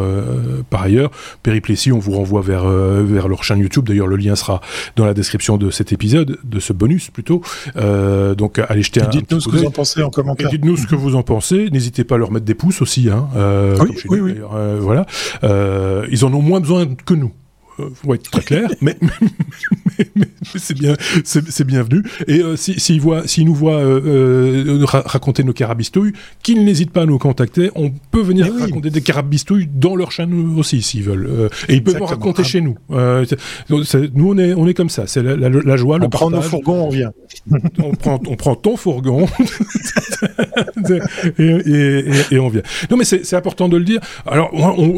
par 0.71 0.83
ailleurs. 0.83 1.11
Périplessis, 1.43 1.93
on 1.93 1.99
vous 1.99 2.13
renvoie 2.13 2.43
vers 2.43 2.65
vers 2.65 3.29
leur 3.29 3.45
chaîne 3.45 3.59
YouTube. 3.59 3.87
D'ailleurs, 3.87 4.07
le 4.07 4.17
lien 4.17 4.37
sera 4.37 4.61
dans 4.97 5.05
la 5.05 5.15
description 5.15 5.57
de 5.57 5.71
cet 5.71 5.93
épisode, 5.93 6.39
de 6.45 6.61
ce 6.61 6.73
bonus 6.73 7.11
plutôt. 7.11 7.43
Euh, 7.77 8.35
donc 8.35 8.59
allez 8.59 8.83
jeter 8.83 9.03
un, 9.03 9.09
dites-nous 9.09 9.41
ce 9.41 9.49
que 9.49 9.57
vous 9.57 9.65
en 9.67 9.71
pensez 9.71 10.03
en 10.03 10.11
commentaire. 10.11 10.51
Dites-nous 10.51 10.77
ce 10.77 10.87
que 10.87 10.95
vous 10.95 11.17
en 11.17 11.23
pensez. 11.23 11.71
N'hésitez 11.71 12.05
pas 12.05 12.17
à 12.17 12.19
leur 12.19 12.31
mettre 12.31 12.47
des 12.47 12.55
pouces 12.55 12.83
aussi. 12.83 13.11
Hein, 13.11 13.29
euh, 13.37 13.77
oui, 13.81 13.97
oui, 14.09 14.21
oui. 14.21 14.35
Euh, 14.53 14.79
voilà. 14.81 15.07
Euh, 15.45 16.07
ils 16.11 16.25
en 16.25 16.33
ont 16.33 16.43
moins 16.43 16.61
besoin 16.61 16.87
que 16.87 17.15
nous. 17.15 17.33
Euh, 17.81 18.15
être 18.15 18.31
très 18.31 18.43
clair, 18.43 18.71
mais, 18.81 18.97
mais, 20.17 20.27
c'est 20.57 20.77
bien, 20.77 20.95
c'est 21.25 21.65
bienvenu. 21.65 22.03
Et 22.27 22.43
euh, 22.43 22.57
s'ils 22.57 22.81
s'ils 22.81 23.47
nous 23.47 23.55
voient 23.55 23.81
euh, 23.81 24.85
raconter 24.85 25.45
nos 25.45 25.53
carabistouilles, 25.53 26.13
qu'ils 26.43 26.65
n'hésitent 26.65 26.93
pas 26.93 27.03
à 27.03 27.07
nous 27.07 27.19
contacter. 27.19 27.71
On 27.75 27.91
peut 28.11 28.23
venir 28.23 28.53
raconter 28.59 28.91
des 28.91 29.01
carabistouilles 29.01 29.69
dans 29.73 29.97
leur 29.97 30.13
chaîne 30.13 30.59
aussi 30.59 30.83
s'ils 30.83 31.03
veulent. 31.03 31.51
et 31.69 31.75
ils 31.75 31.85
peuvent 31.85 32.03
en 32.03 32.07
raconter 32.07 32.45
chez 32.45 32.61
nous. 32.61 32.77
nous 32.89 34.29
on 34.29 34.39
est, 34.39 34.55
on 34.55 34.67
est 34.67 34.75
comme 34.75 34.91
ça. 34.91 35.07
C'est 35.07 35.23
la, 35.23 35.37
la, 35.37 35.77
joie, 35.77 35.97
on 35.97 35.99
le 35.99 36.09
prend 36.09 36.31
nos 36.31 36.43
fourgons, 36.43 36.85
on 36.85 36.91
vient. 36.91 37.13
on 37.79 37.93
prend, 37.93 38.21
on 38.27 38.37
prend 38.37 38.55
ton 38.55 38.77
fourgon 38.77 39.27
et, 41.39 42.05
et, 42.31 42.39
on 42.39 42.49
vient. 42.49 42.63
Non 42.91 42.97
mais 42.97 43.05
c'est 43.05 43.35
important 43.35 43.69
de 43.69 43.77
le 43.77 43.85
dire. 43.85 44.01
Alors 44.27 44.51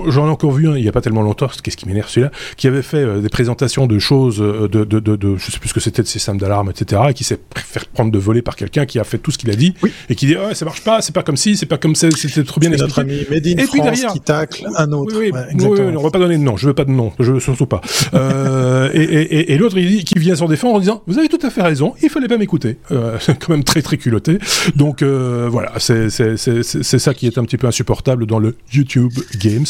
j'en 0.09 0.27
ai 0.27 0.31
encore 0.31 0.53
vu 0.53 0.69
un 0.69 0.77
il 0.77 0.85
y 0.85 0.89
a 0.89 0.93
pas 0.93 1.01
tellement 1.01 1.23
longtemps. 1.23 1.49
Qu'est-ce 1.63 1.77
qui 1.77 1.87
m'énerve 1.87 2.09
celui-là 2.09 2.31
qui 2.57 2.67
avait 2.67 2.83
fait 2.83 2.99
euh, 2.99 3.21
des 3.21 3.29
présentations 3.29 3.87
de 3.87 3.99
choses, 3.99 4.41
euh, 4.41 4.69
de, 4.93 5.01
de, 5.01 5.17
de, 5.17 5.37
je 5.37 5.51
sais 5.51 5.59
plus 5.59 5.69
ce 5.69 5.75
que 5.75 5.81
c'était, 5.81 6.03
de 6.03 6.07
système 6.07 6.39
d'alarme, 6.39 6.71
etc., 6.71 7.03
et 7.11 7.15
qui 7.15 7.25
s'est 7.25 7.39
fait 7.57 7.89
prendre 7.93 8.11
de 8.11 8.19
voler 8.19 8.43
par 8.43 8.57
quelqu'un 8.57 8.87
qui 8.87 8.99
a 8.99 9.05
fait 9.05 9.19
tout 9.19 9.31
ce 9.31 9.39
qu'il 9.39 9.51
a 9.51 9.55
dit, 9.55 9.75
et 10.09 10.15
qui 10.15 10.27
dit, 10.27 10.37
ouais, 10.37 10.55
ça 10.55 10.65
marche 10.65 10.83
pas, 10.85 11.01
c'est 11.01 11.15
pas 11.15 11.23
comme 11.23 11.37
si, 11.37 11.57
c'est 11.57 11.67
pas 11.67 11.79
comme 11.79 11.95
ça, 11.95 12.11
c'était 12.11 12.45
trop 12.45 12.61
bien 12.61 12.71
expliqué. 12.73 12.87
Notre 12.87 13.01
ami 13.01 13.27
Made 13.31 13.47
in 13.47 13.63
et 13.63 13.67
puis 13.67 13.81
derrière, 13.81 14.13
qui 14.13 14.21
tacle 14.21 14.67
un 14.77 14.93
autre. 14.93 15.17
Oui, 15.19 15.31
oui, 15.33 15.97
on 15.97 16.03
va 16.03 16.11
pas 16.11 16.19
donner 16.19 16.37
de 16.37 16.43
nom, 16.43 16.57
je 16.57 16.67
veux 16.67 16.75
pas 16.75 16.85
de 16.85 16.91
nom, 16.91 17.13
je 17.19 17.33
veux 17.33 17.41
surtout 17.41 17.67
pas. 17.67 17.81
euh, 18.15 18.91
et 18.95 19.03
et, 19.03 19.53
et, 19.53 19.59
l'autre, 19.59 19.79
il 19.79 20.05
qui 20.05 20.19
vient 20.19 20.35
s'en 20.37 20.49
défendre 20.49 20.77
en 20.77 20.81
disant, 20.81 21.03
vous 21.07 21.19
avez 21.19 21.29
tout 21.29 21.39
à 21.43 21.51
fait 21.51 21.63
raison, 21.63 21.95
il 22.03 22.11
fallait 22.11 22.29
pas 22.29 22.39
m'écouter. 22.39 22.79
Euh, 22.91 23.17
c'est 23.21 23.39
quand 23.45 23.53
même 23.53 23.65
très 23.65 23.83
très 23.83 23.97
culotté. 23.97 24.39
Donc 24.77 25.03
euh, 25.03 25.49
voilà, 25.51 25.73
c'est 25.79 26.09
ça 26.11 27.15
qui 27.15 27.27
est 27.27 27.39
un 27.39 27.45
petit 27.45 27.57
peu 27.57 27.67
insupportable 27.67 28.27
dans 28.27 28.39
le 28.39 28.57
YouTube 28.73 29.13
Games. 29.39 29.67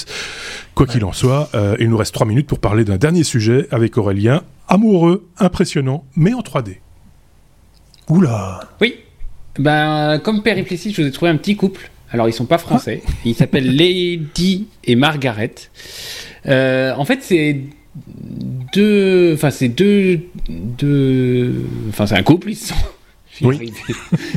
Quoi 0.75 0.87
qu'il 0.87 1.05
en 1.05 1.12
soit, 1.12 1.50
euh, 1.55 1.76
il 1.81 1.88
nous 1.91 1.97
reste 1.97 2.14
trois 2.14 2.26
minutes 2.26 2.47
pour 2.47 2.59
parler 2.59 2.85
d'un 2.85 2.97
dernier 2.97 3.25
sujet 3.25 3.69
avec 3.71 3.99
Aurélien. 3.99 4.43
Amoureux, 4.73 5.29
impressionnant, 5.37 6.07
mais 6.17 6.33
en 6.33 6.41
3D. 6.41 6.79
Oula 8.09 8.61
Oui. 8.81 8.95
Ben, 9.59 10.19
comme 10.19 10.43
Périplessis, 10.43 10.95
je 10.95 11.02
vous 11.02 11.09
ai 11.09 11.11
trouvé 11.11 11.31
un 11.31 11.37
petit 11.37 11.57
couple. 11.57 11.91
Alors, 12.11 12.26
ils 12.26 12.33
sont 12.33 12.47
pas 12.47 12.57
français. 12.57 13.02
Ah. 13.07 13.11
Ils 13.26 13.35
s'appellent 13.35 13.76
Lady 13.76 14.69
et 14.85 14.97
Margaret. 14.97 15.55
Euh, 16.47 16.95
en 16.95 17.05
fait, 17.05 17.19
c'est 17.21 17.61
deux. 18.73 19.35
Enfin, 19.35 19.50
c'est 19.50 19.69
deux. 19.69 20.21
deux... 20.49 21.67
Enfin, 21.91 22.07
c'est 22.07 22.17
un 22.17 22.23
couple. 22.23 22.52
Ils 22.52 22.57
sont 22.57 22.75
oui. 23.43 23.75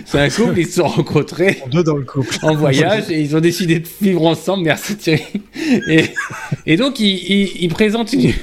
C'est 0.06 0.20
un 0.20 0.30
couple, 0.30 0.60
ils 0.60 0.68
se 0.68 0.82
sont 0.82 0.88
rencontrés 0.88 1.62
deux 1.72 1.84
dans 1.84 1.96
le 1.96 2.04
couple. 2.04 2.36
en 2.42 2.56
voyage 2.56 3.10
et 3.10 3.22
ils 3.22 3.36
ont 3.38 3.42
décidé 3.42 3.80
de 3.80 3.88
vivre 4.01 4.25
ensemble. 4.25 4.63
Merci 4.63 4.98
Thierry. 4.98 5.24
Et, 5.88 6.06
et 6.65 6.75
donc 6.77 7.00
ils, 7.00 7.70
présentent 7.70 8.13
une, 8.13 8.34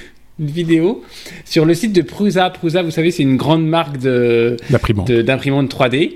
vidéo 0.46 1.02
sur 1.44 1.64
le 1.64 1.75
site 1.75 1.92
de 1.92 2.02
Prusa. 2.02 2.50
Prusa, 2.50 2.82
vous 2.82 2.90
savez, 2.90 3.11
c'est 3.11 3.22
une 3.22 3.37
grande 3.37 3.66
marque 3.66 3.99
d'imprimante 3.99 5.72
3D. 5.72 6.12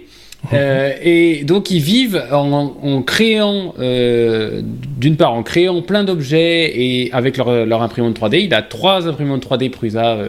Euh, 0.53 0.93
et 1.03 1.45
donc 1.45 1.71
ils 1.71 1.81
vivent 1.81 2.23
en, 2.31 3.03
créant, 3.03 3.75
euh, 3.79 4.63
d'une 4.97 5.17
part 5.17 5.33
en 5.33 5.43
créant 5.43 5.83
plein 5.83 6.05
d'objets 6.05 6.73
et 6.79 7.13
avec 7.13 7.37
leur, 7.37 7.67
leur, 7.67 7.83
imprimante 7.83 8.19
3D. 8.19 8.45
Il 8.45 8.55
a 8.55 8.63
trois 8.63 9.09
imprimantes 9.09 9.45
3D 9.47 9.71
Prusa 9.71 10.29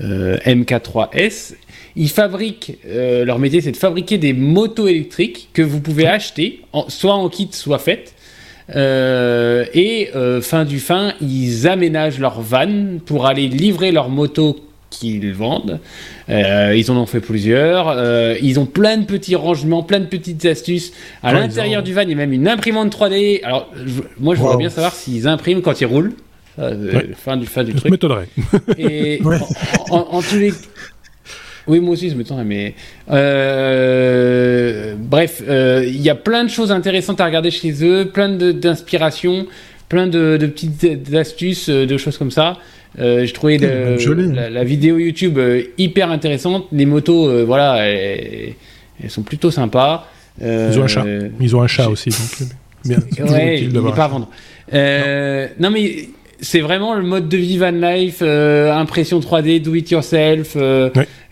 euh, 0.00 0.36
MK3S 0.38 1.54
ils 1.96 2.10
fabriquent, 2.10 2.78
leur 2.86 3.40
métier 3.40 3.60
c'est 3.60 3.72
de 3.72 3.76
fabriquer 3.76 4.18
des 4.18 4.32
motos 4.32 4.86
électriques 4.86 5.48
que 5.52 5.62
vous 5.62 5.80
pouvez 5.80 6.06
acheter, 6.06 6.60
soit 6.86 7.14
en 7.14 7.28
kit, 7.28 7.48
soit 7.50 7.80
faites. 7.80 8.14
Euh, 8.74 9.64
et 9.72 10.10
euh, 10.14 10.40
fin 10.40 10.64
du 10.64 10.78
fin, 10.78 11.12
ils 11.20 11.66
aménagent 11.66 12.18
leur 12.18 12.40
van 12.40 12.98
pour 13.04 13.26
aller 13.26 13.48
livrer 13.48 13.92
leurs 13.92 14.08
motos 14.08 14.56
qu'ils 14.90 15.32
vendent. 15.32 15.80
ils 16.28 16.90
en 16.90 16.96
ont 16.96 17.06
fait 17.06 17.20
plusieurs. 17.20 17.94
ils 18.42 18.58
ont 18.58 18.64
plein 18.64 18.96
de 18.96 19.04
petits 19.04 19.36
rangements, 19.36 19.82
plein 19.82 20.00
de 20.00 20.06
petites 20.06 20.44
astuces. 20.46 20.92
À 21.22 21.34
l'intérieur 21.34 21.82
du 21.82 21.92
van, 21.92 22.02
il 22.02 22.10
y 22.10 22.12
a 22.12 22.16
même 22.16 22.32
une 22.32 22.48
imprimante 22.48 22.96
3D. 22.96 23.42
Alors, 23.44 23.70
moi, 24.18 24.34
je 24.34 24.40
voudrais 24.40 24.56
bien 24.56 24.70
savoir 24.70 24.94
s'ils 24.94 25.28
impriment 25.28 25.60
quand 25.60 25.80
ils 25.82 25.86
roulent. 25.86 26.14
Fin 26.56 27.36
du, 27.36 27.46
fin 27.46 27.64
du 27.64 27.74
truc. 27.74 27.90
m'étonnerais. 27.90 28.28
Et 28.78 29.20
en, 29.90 30.22
tous 30.22 30.38
les, 30.38 30.52
oui, 31.68 31.80
moi 31.80 31.92
aussi, 31.92 32.08
je 32.08 32.14
me 32.14 32.24
tends, 32.24 32.42
mais 32.44 32.74
euh, 33.10 34.94
bref, 34.98 35.42
euh, 35.46 35.84
il 35.86 36.00
y 36.00 36.08
a 36.08 36.14
plein 36.14 36.44
de 36.44 36.48
choses 36.48 36.72
intéressantes 36.72 37.20
à 37.20 37.26
regarder 37.26 37.50
chez 37.50 37.84
eux, 37.84 38.06
plein 38.06 38.30
d'inspiration, 38.30 39.46
plein 39.88 40.06
de, 40.06 40.38
petites 40.38 41.14
astuces, 41.14 41.68
euh, 41.68 41.86
de 41.86 41.96
choses 41.98 42.16
comme 42.16 42.30
ça. 42.30 42.56
je 42.98 43.32
trouvais 43.32 43.58
la, 43.58 44.64
vidéo 44.64 44.98
YouTube 44.98 45.38
hyper 45.76 46.10
intéressante. 46.10 46.66
Les 46.72 46.86
motos, 46.86 47.44
voilà, 47.44 47.86
elles, 47.86 48.54
sont 49.08 49.22
plutôt 49.22 49.50
sympas. 49.50 50.08
Ils 50.40 50.78
ont 50.78 50.84
un 50.84 50.88
chat. 50.88 51.04
Ils 51.40 51.54
ont 51.54 51.62
un 51.62 51.66
chat 51.66 51.88
aussi, 51.88 52.10
donc 52.10 52.48
bien. 52.84 52.98
Ouais, 53.26 53.60
il 53.60 53.72
n'est 53.72 53.92
pas 53.92 54.04
à 54.04 54.08
vendre. 54.08 54.30
non. 54.72 55.70
mais 55.70 56.08
c'est 56.40 56.60
vraiment 56.60 56.94
le 56.94 57.02
mode 57.02 57.28
de 57.28 57.36
vie 57.36 57.58
van 57.58 57.70
life, 57.70 58.22
impression 58.22 59.20
3D, 59.20 59.62
do 59.62 59.74
it 59.74 59.90
yourself 59.90 60.56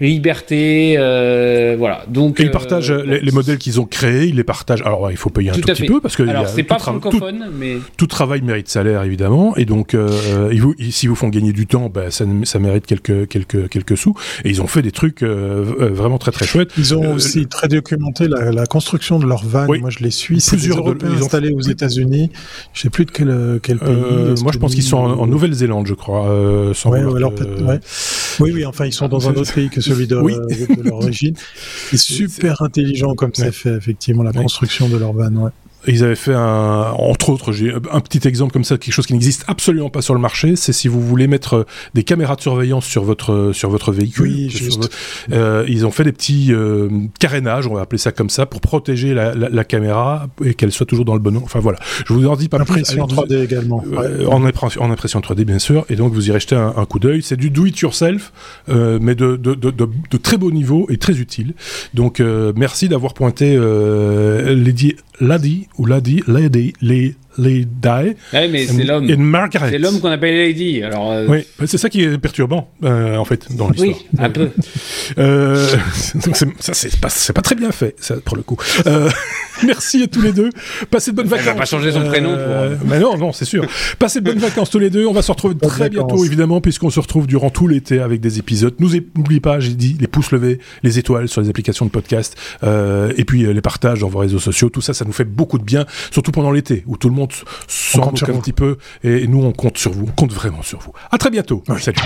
liberté, 0.00 0.96
euh, 0.98 1.74
voilà. 1.78 2.04
Donc 2.08 2.38
ils 2.38 2.50
partagent 2.50 2.90
euh, 2.90 3.18
les, 3.22 3.32
modèles 3.32 3.58
qu'ils 3.58 3.80
ont 3.80 3.86
créés, 3.86 4.26
ils 4.26 4.36
les 4.36 4.44
partagent. 4.44 4.82
Alors 4.82 5.10
il 5.10 5.16
faut 5.16 5.30
payer 5.30 5.50
un 5.50 5.54
tout, 5.54 5.62
petit 5.62 5.86
peu 5.86 6.00
parce 6.00 6.16
que 6.16 6.22
alors 6.22 6.48
c'est 6.48 6.62
pas 6.62 6.78
francophone, 6.78 7.46
mais 7.58 7.76
tout 7.96 8.06
travail 8.06 8.42
mérite 8.42 8.68
salaire 8.68 9.02
évidemment, 9.02 9.56
et 9.56 9.64
donc 9.64 9.94
euh, 9.94 10.50
ils 10.52 10.60
vous, 10.60 10.74
s'ils 10.90 11.08
vous 11.08 11.14
font 11.14 11.28
gagner 11.28 11.52
du 11.52 11.66
temps, 11.66 11.88
bah, 11.88 12.10
ça, 12.10 12.24
ça 12.44 12.58
mérite 12.58 12.86
quelques 12.86 13.28
quelques 13.28 13.68
quelques 13.68 13.96
sous. 13.96 14.14
Et 14.44 14.50
ils 14.50 14.60
ont 14.60 14.66
fait 14.66 14.82
des 14.82 14.92
trucs 14.92 15.22
vraiment 15.22 16.18
très 16.18 16.32
très 16.32 16.46
chouettes. 16.46 16.72
Ils 16.76 16.94
ont 16.94 17.14
aussi 17.14 17.46
très 17.46 17.68
documenté 17.68 18.28
la, 18.28 18.66
construction 18.66 19.18
de 19.18 19.26
leur 19.26 19.44
van. 19.44 19.66
Moi 19.66 19.90
je 19.90 20.00
les 20.00 20.10
suis. 20.10 20.40
C'est 20.40 20.56
plusieurs 20.56 20.78
Européens 20.78 21.10
de, 21.10 21.16
installés 21.16 21.52
aux 21.52 21.60
États-Unis. 21.60 22.30
Je 22.74 22.82
sais 22.82 22.90
plus 22.90 23.06
de 23.06 23.10
quel 23.10 23.60
quel 23.62 23.78
pays. 23.78 23.94
moi 24.42 24.52
je 24.52 24.58
pense 24.58 24.74
qu'ils 24.74 24.82
sont 24.82 24.95
en, 24.96 25.26
Nouvelle-Zélande, 25.26 25.86
je 25.86 25.94
crois. 25.94 26.24
sans 26.74 26.90
ouais, 26.90 27.00
alors, 27.00 27.32
ouais. 27.32 27.80
Oui 28.40 28.52
oui, 28.52 28.66
enfin 28.66 28.86
ils 28.86 28.92
sont 28.92 29.08
dans 29.08 29.28
un 29.28 29.34
autre 29.34 29.52
pays 29.52 29.68
que 29.68 29.80
celui 29.80 30.06
de, 30.06 30.16
l'origine. 30.84 31.34
C'est 31.90 31.96
super 31.96 32.62
intelligent 32.62 33.14
comme 33.14 33.32
c'est 33.34 33.52
fait, 33.52 33.74
effectivement, 33.74 34.22
la 34.22 34.32
construction 34.32 34.88
de 34.88 34.96
leur 34.96 35.12
van. 35.12 35.50
Ils 35.86 36.04
avaient 36.04 36.16
fait 36.16 36.34
un, 36.34 36.92
entre 36.98 37.30
autres, 37.30 37.52
j'ai 37.52 37.72
un 37.72 38.00
petit 38.00 38.26
exemple 38.26 38.52
comme 38.52 38.64
ça, 38.64 38.76
quelque 38.76 38.94
chose 38.94 39.06
qui 39.06 39.12
n'existe 39.12 39.44
absolument 39.46 39.90
pas 39.90 40.02
sur 40.02 40.14
le 40.14 40.20
marché, 40.20 40.56
c'est 40.56 40.72
si 40.72 40.88
vous 40.88 41.00
voulez 41.00 41.26
mettre 41.26 41.54
euh, 41.54 41.64
des 41.94 42.02
caméras 42.02 42.36
de 42.36 42.40
surveillance 42.40 42.84
sur 42.84 43.04
votre 43.04 43.52
sur 43.52 43.70
votre 43.70 43.92
véhicule. 43.92 44.26
Oui, 44.26 44.50
juste. 44.50 44.90
Euh, 45.32 45.64
ils 45.68 45.86
ont 45.86 45.90
fait 45.90 46.04
des 46.04 46.12
petits 46.12 46.52
euh, 46.52 46.88
carénages, 47.18 47.66
on 47.66 47.74
va 47.74 47.82
appeler 47.82 47.98
ça 47.98 48.12
comme 48.12 48.30
ça, 48.30 48.46
pour 48.46 48.60
protéger 48.60 49.14
la, 49.14 49.34
la, 49.34 49.64
caméra 49.64 50.28
et 50.44 50.54
qu'elle 50.54 50.72
soit 50.72 50.86
toujours 50.86 51.04
dans 51.04 51.14
le 51.14 51.20
bon. 51.20 51.36
Enfin 51.42 51.60
voilà, 51.60 51.78
je 52.06 52.12
vous 52.12 52.26
en 52.26 52.36
dis 52.36 52.48
pas 52.48 52.58
plus. 52.58 52.80
Impression 52.80 53.06
3D 53.06 53.44
également. 53.44 53.84
Euh, 53.92 54.26
en, 54.26 54.44
impression, 54.44 54.82
en 54.82 54.90
impression 54.90 55.20
3D 55.20 55.44
bien 55.44 55.58
sûr, 55.58 55.84
et 55.88 55.96
donc 55.96 56.12
vous 56.12 56.28
irez 56.28 56.40
jeter 56.40 56.56
un, 56.56 56.74
un 56.76 56.84
coup 56.86 56.98
d'œil. 56.98 57.22
C'est 57.22 57.36
du 57.36 57.50
do 57.50 57.66
it 57.66 57.78
yourself, 57.78 58.32
euh, 58.68 58.98
mais 59.00 59.14
de 59.14 59.36
de, 59.36 59.54
de, 59.54 59.70
de, 59.70 59.88
de, 60.10 60.16
très 60.16 60.36
beau 60.36 60.50
niveau 60.50 60.86
et 60.90 60.96
très 60.96 61.18
utile. 61.18 61.54
Donc 61.94 62.20
merci 62.20 62.88
d'avoir 62.88 63.14
pointé 63.14 63.56
Lady 63.56 64.96
Lady 65.20 65.68
ou 65.78 65.86
Lady 65.86 66.22
Lady 66.26 66.74
Lady. 67.38 67.66
Ouais, 68.32 68.48
mais 68.48 68.66
c'est 68.66 68.84
l'homme. 68.84 69.06
C'est 69.68 69.78
l'homme 69.78 70.00
qu'on 70.00 70.10
appelle 70.10 70.36
Lady. 70.36 70.82
Alors. 70.82 71.12
Euh, 71.12 71.26
oui, 71.28 71.46
c'est 71.66 71.78
ça 71.78 71.88
qui 71.88 72.02
est 72.02 72.18
perturbant 72.18 72.70
en 72.82 73.24
fait 73.24 73.54
dans 73.54 73.68
l'histoire. 73.70 73.96
Oui, 73.96 74.06
un 74.18 74.30
peu. 74.30 74.50
ça 76.60 76.74
c'est 76.74 77.00
pas, 77.00 77.08
pas 77.34 77.42
très 77.42 77.54
bien 77.54 77.72
fait 77.72 77.94
ça 77.98 78.16
pour 78.24 78.36
le 78.36 78.42
coup. 78.42 78.56
merci 79.66 80.02
à 80.02 80.06
tous 80.06 80.22
les 80.22 80.32
deux. 80.32 80.50
Passez 80.90 81.12
de 81.12 81.16
bonnes 81.16 81.26
vacances. 81.26 81.46
Elle 81.46 81.52
va 81.54 81.58
pas 81.60 81.66
changer 81.66 81.92
son 81.92 82.04
prénom 82.04 82.36
pour. 82.36 82.88
Mais 82.88 82.98
non, 82.98 83.16
non, 83.16 83.32
c'est 83.32 83.44
sûr. 83.44 83.66
Passez 83.98 84.20
de 84.20 84.24
bonnes 84.24 84.38
vacances 84.38 84.70
tous 84.70 84.78
les 84.78 84.90
deux. 84.90 85.06
On 85.06 85.12
va 85.12 85.22
se 85.22 85.32
retrouver 85.32 85.54
très 85.56 85.90
bientôt 85.90 86.24
évidemment 86.24 86.60
puisqu'on 86.60 86.90
se 86.90 87.00
retrouve 87.00 87.26
durant 87.26 87.50
tout 87.50 87.68
l'été 87.68 88.00
avec 88.00 88.20
des 88.20 88.38
épisodes. 88.38 88.74
N'oubliez 88.78 89.40
pas, 89.40 89.60
j'ai 89.60 89.74
dit 89.74 89.96
les 90.00 90.06
pouces 90.06 90.32
levés, 90.32 90.58
les 90.82 90.98
étoiles 90.98 91.28
sur 91.28 91.40
les 91.40 91.48
applications 91.48 91.86
de 91.86 91.90
podcast 91.90 92.36
et 92.62 93.24
puis 93.24 93.52
les 93.52 93.60
partages 93.60 94.00
dans 94.00 94.08
vos 94.08 94.18
réseaux 94.18 94.38
sociaux. 94.38 94.70
Tout 94.70 94.80
ça, 94.80 94.94
ça 94.94 95.04
nous 95.04 95.12
fait 95.12 95.24
beaucoup 95.24 95.58
de 95.58 95.64
bien, 95.64 95.86
surtout 96.10 96.32
pendant 96.32 96.50
l'été 96.50 96.84
où 96.86 96.96
tout 96.96 97.08
le 97.08 97.14
monde 97.14 97.25
s'en 97.68 98.08
un 98.08 98.12
petit 98.12 98.52
peu 98.52 98.78
et 99.02 99.26
nous 99.26 99.42
on 99.44 99.52
compte 99.52 99.78
sur 99.78 99.92
vous, 99.92 100.06
on 100.08 100.12
compte 100.12 100.32
vraiment 100.32 100.62
sur 100.62 100.80
vous. 100.80 100.92
À 101.10 101.18
très 101.18 101.30
bientôt. 101.30 101.62
Salut. 101.78 101.96